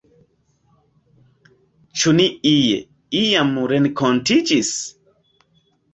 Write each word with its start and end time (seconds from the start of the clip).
Ĉu 1.99 2.15
ni 2.21 2.27
ie, 2.53 2.81
iam 3.21 3.55
renkontiĝis? 3.73 4.77